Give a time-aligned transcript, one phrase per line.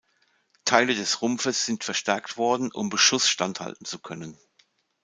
[0.65, 4.35] Teile des Rumpfes sind verstärkt worden, um Beschuss standhalten zu können.